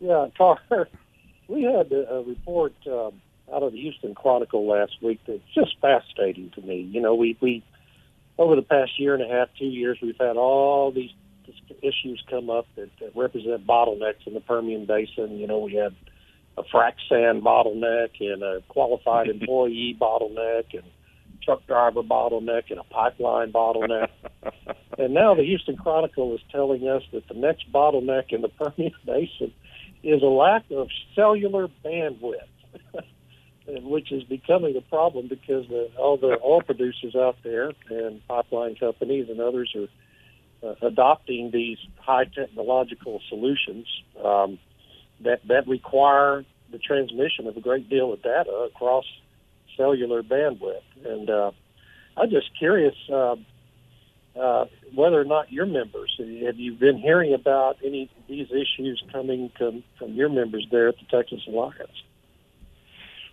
[0.00, 0.58] yeah, Karr.
[1.46, 2.74] We had a report.
[2.86, 3.22] Um,
[3.54, 6.80] out of the Houston Chronicle last week that's just fascinating to me.
[6.80, 7.64] You know, we we
[8.38, 11.10] over the past year and a half, two years, we've had all these
[11.82, 15.38] issues come up that, that represent bottlenecks in the Permian Basin.
[15.38, 15.94] You know, we had
[16.56, 20.84] a frac sand bottleneck and a qualified employee bottleneck and
[21.42, 24.08] truck driver bottleneck and a pipeline bottleneck.
[24.98, 28.94] and now the Houston Chronicle is telling us that the next bottleneck in the Permian
[29.06, 29.52] Basin
[30.02, 32.47] is a lack of cellular bandwidth
[33.88, 38.76] which is becoming a problem because the, all the oil producers out there and pipeline
[38.76, 39.88] companies and others are
[40.68, 43.86] uh, adopting these high technological solutions
[44.24, 44.58] um,
[45.20, 49.04] that that require the transmission of a great deal of data across
[49.76, 50.82] cellular bandwidth.
[51.04, 51.52] And uh,
[52.16, 53.36] I'm just curious uh,
[54.38, 59.02] uh, whether or not your members have you been hearing about any of these issues
[59.12, 62.02] coming to, from your members there at the Texas Alliance?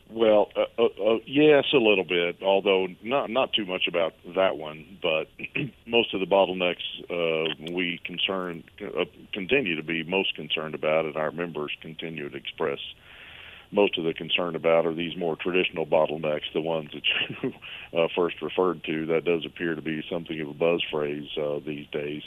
[0.10, 4.58] Well, uh, uh, uh, yes, a little bit, although not not too much about that
[4.58, 5.00] one.
[5.02, 5.28] But
[5.88, 11.18] most of the bottlenecks uh, we concern uh, continue to be most concerned about, and
[11.18, 12.80] our members continue to express
[13.72, 17.04] most of the concern about are these more traditional bottlenecks, the ones that
[17.44, 17.54] you
[17.98, 19.06] uh, first referred to.
[19.08, 22.24] That does appear to be something of a buzz phrase uh, these days.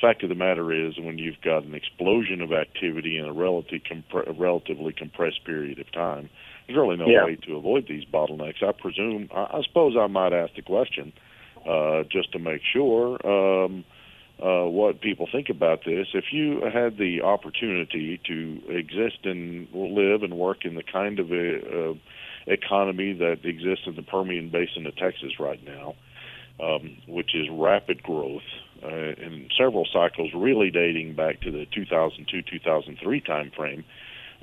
[0.00, 3.80] Fact of the matter is, when you've got an explosion of activity in a relatively,
[3.80, 6.28] compre- a relatively compressed period of time,
[6.66, 7.24] there's really no yeah.
[7.24, 8.62] way to avoid these bottlenecks.
[8.62, 9.28] I presume.
[9.34, 11.12] I, I suppose I might ask the question
[11.68, 13.84] uh, just to make sure um,
[14.42, 16.08] uh, what people think about this.
[16.14, 21.30] If you had the opportunity to exist and live and work in the kind of
[21.30, 21.94] a, uh,
[22.46, 25.94] economy that exists in the Permian Basin of Texas right now,
[26.60, 28.42] um, which is rapid growth
[28.82, 33.84] uh, in several cycles, really dating back to the 2002-2003 timeframe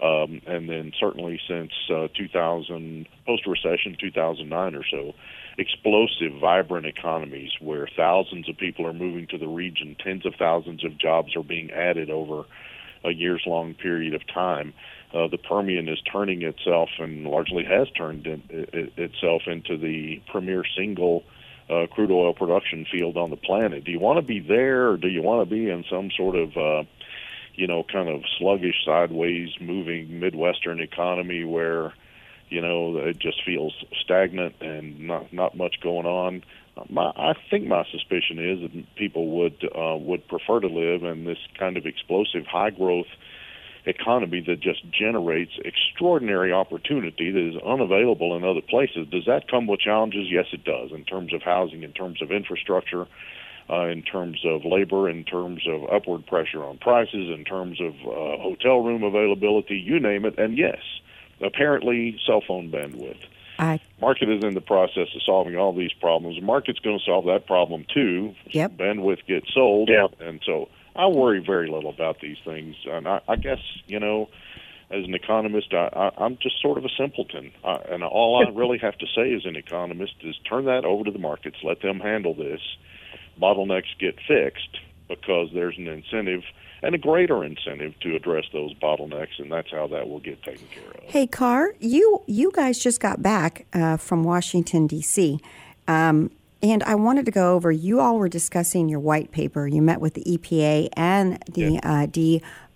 [0.02, 5.14] Um, and then certainly since uh, 2000, post recession 2009 or so,
[5.58, 10.86] explosive, vibrant economies where thousands of people are moving to the region, tens of thousands
[10.86, 12.46] of jobs are being added over
[13.04, 14.74] a years long period of time.
[15.14, 20.22] Uh, the Permian is turning itself and largely has turned in, it, itself into the
[20.32, 21.24] premier single
[21.70, 23.84] uh, crude oil production field on the planet.
[23.84, 26.36] Do you want to be there or do you want to be in some sort
[26.36, 26.84] of uh,
[27.60, 31.94] you know, kind of sluggish, sideways moving Midwestern economy where,
[32.48, 36.42] you know, it just feels stagnant and not not much going on.
[36.90, 41.26] My, I think my suspicion is that people would uh, would prefer to live in
[41.26, 43.12] this kind of explosive, high growth
[43.86, 49.08] economy that just generates extraordinary opportunity that is unavailable in other places.
[49.12, 50.28] Does that come with challenges?
[50.30, 50.92] Yes, it does.
[50.94, 53.06] In terms of housing, in terms of infrastructure,
[53.70, 57.94] uh, in terms of labor, in terms of upward pressure on prices, in terms of
[58.02, 60.38] uh, hotel room availability, you name it.
[60.40, 60.80] And yes,
[61.42, 63.22] apparently cell phone bandwidth.
[63.60, 66.38] I, market is in the process of solving all these problems.
[66.38, 68.34] The market's going to solve that problem too.
[68.48, 68.78] Yep.
[68.78, 70.12] Bandwidth gets sold, yep.
[70.22, 72.76] and so I worry very little about these things.
[72.90, 74.30] And I, I guess you know,
[74.90, 77.52] as an economist, I, I, I'm just sort of a simpleton.
[77.64, 81.04] I, and all I really have to say as an economist is turn that over
[81.04, 82.62] to the markets, let them handle this,
[83.40, 86.44] bottlenecks get fixed because there's an incentive
[86.82, 90.66] and a greater incentive to address those bottlenecks, and that's how that will get taken
[90.68, 91.04] care of.
[91.04, 95.40] Hey, Karr, you you guys just got back uh, from Washington D.C.
[95.88, 96.32] Um,
[96.62, 97.72] and I wanted to go over.
[97.72, 99.68] You all were discussing your white paper.
[99.68, 101.80] You met with the EPA and the yeah.
[101.84, 102.06] uh,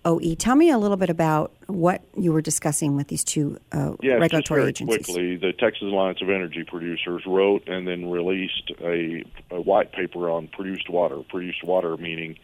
[0.04, 0.34] DOE.
[0.36, 4.14] Tell me a little bit about what you were discussing with these two uh, yeah,
[4.14, 5.06] regulatory just very agencies.
[5.06, 10.30] Quickly, the Texas Alliance of Energy Producers wrote and then released a, a white paper
[10.30, 11.18] on produced water.
[11.28, 12.36] Produced water meaning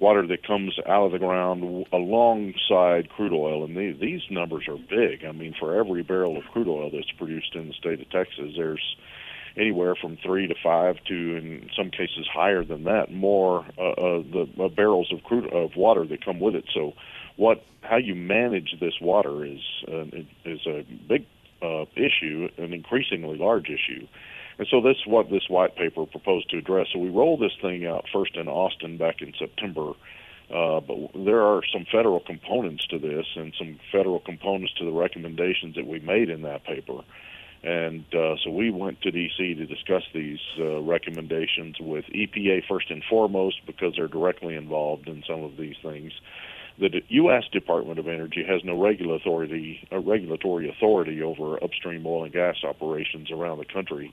[0.00, 3.64] water that comes out of the ground alongside crude oil.
[3.64, 5.24] And these, these numbers are big.
[5.24, 8.52] I mean, for every barrel of crude oil that's produced in the state of Texas,
[8.56, 8.96] there's
[9.56, 14.22] anywhere from three to five to, in some cases, higher than that, more uh, uh,
[14.22, 16.64] the uh, barrels of crude of water that come with it.
[16.74, 16.92] So
[17.36, 20.04] what how you manage this water is uh,
[20.44, 21.26] is a big
[21.62, 24.06] uh, issue, an increasingly large issue.
[24.58, 26.88] And so this is what this white paper proposed to address.
[26.92, 29.92] So we rolled this thing out first in Austin back in September.
[30.54, 34.92] Uh, but there are some federal components to this and some federal components to the
[34.92, 37.00] recommendations that we made in that paper.
[37.64, 39.54] And uh, so we went to D.C.
[39.54, 45.24] to discuss these uh, recommendations with EPA first and foremost because they're directly involved in
[45.26, 46.12] some of these things
[46.78, 47.44] the U.S.
[47.52, 53.30] Department of Energy has no regulatory uh, regulatory authority over upstream oil and gas operations
[53.30, 54.12] around the country,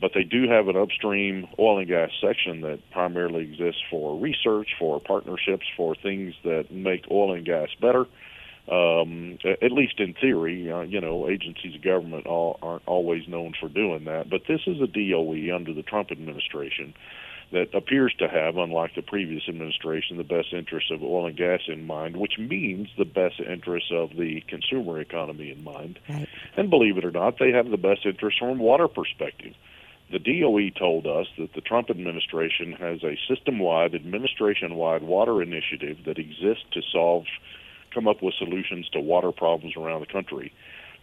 [0.00, 4.68] but they do have an upstream oil and gas section that primarily exists for research,
[4.78, 8.06] for partnerships, for things that make oil and gas better.
[8.70, 13.54] Um, at least in theory, uh, you know, agencies of government all, aren't always known
[13.58, 14.28] for doing that.
[14.28, 16.92] But this is a DOE under the Trump administration
[17.50, 21.60] that appears to have, unlike the previous administration, the best interests of oil and gas
[21.66, 25.98] in mind, which means the best interests of the consumer economy in mind.
[26.08, 26.28] Right.
[26.56, 29.54] And believe it or not, they have the best interests from a water perspective.
[30.10, 35.42] The DOE told us that the Trump administration has a system wide, administration wide water
[35.42, 37.24] initiative that exists to solve,
[37.92, 40.52] come up with solutions to water problems around the country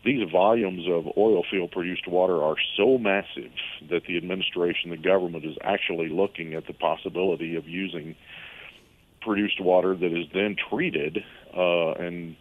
[0.05, 3.51] these volumes of oil field produced water are so massive
[3.89, 8.15] that the administration, the government, is actually looking at the possibility of using
[9.21, 11.17] produced water that is then treated
[11.57, 12.35] uh, and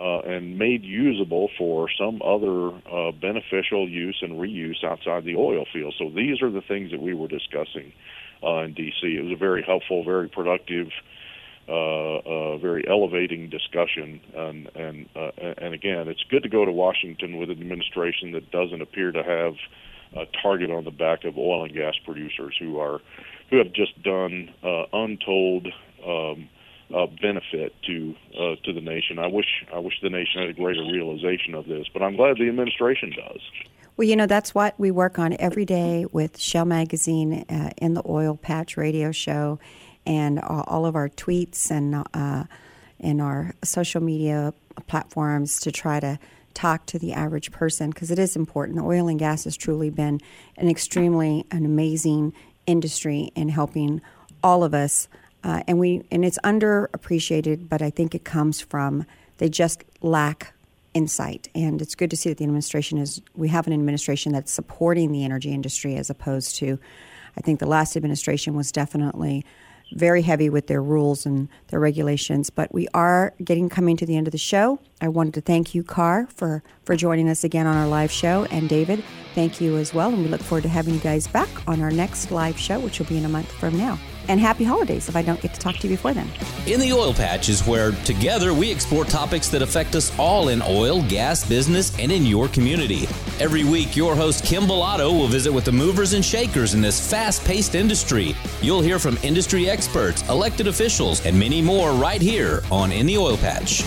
[0.00, 5.64] uh, and made usable for some other uh, beneficial use and reuse outside the oil
[5.72, 5.92] field.
[5.98, 7.92] So these are the things that we were discussing
[8.40, 9.16] uh, in D.C.
[9.18, 10.86] It was a very helpful, very productive
[11.68, 14.20] uh, very elevating discussion.
[14.34, 18.50] And and uh, and again, it's good to go to Washington with an administration that
[18.50, 19.54] doesn't appear to have
[20.16, 23.00] a target on the back of oil and gas producers who are
[23.50, 25.68] who have just done uh, untold.
[26.06, 26.48] Um,
[26.94, 29.18] uh, benefit to uh, to the nation.
[29.18, 29.44] I wish
[29.74, 33.10] I wish the nation had a greater realization of this, but I'm glad the administration
[33.10, 33.40] does.
[33.98, 37.94] Well, you know that's what we work on every day with Shale Magazine uh, in
[37.94, 39.58] the Oil Patch Radio Show,
[40.08, 42.44] and all of our tweets and uh,
[42.98, 44.52] and our social media
[44.88, 46.18] platforms to try to
[46.54, 48.80] talk to the average person because it is important.
[48.80, 50.20] Oil and gas has truly been
[50.56, 52.32] an extremely an amazing
[52.66, 54.00] industry in helping
[54.42, 55.08] all of us,
[55.44, 57.68] uh, and we and it's underappreciated.
[57.68, 59.04] But I think it comes from
[59.36, 60.54] they just lack
[60.94, 63.20] insight, and it's good to see that the administration is.
[63.36, 66.78] We have an administration that's supporting the energy industry as opposed to.
[67.36, 69.44] I think the last administration was definitely
[69.92, 72.50] very heavy with their rules and their regulations.
[72.50, 74.78] But we are getting coming to the end of the show.
[75.00, 78.44] I wanted to thank you, Karr, for, for joining us again on our live show.
[78.46, 79.02] And David,
[79.34, 80.08] thank you as well.
[80.08, 82.98] And we look forward to having you guys back on our next live show, which
[82.98, 83.98] will be in a month from now
[84.28, 86.30] and happy holidays if I don't get to talk to you before then.
[86.66, 90.62] In the Oil Patch is where together we explore topics that affect us all in
[90.62, 93.08] oil, gas, business, and in your community.
[93.40, 97.10] Every week, your host Kim Bellotto will visit with the movers and shakers in this
[97.10, 98.34] fast paced industry.
[98.60, 103.16] You'll hear from industry experts, elected officials, and many more right here on In the
[103.18, 103.82] Oil Patch.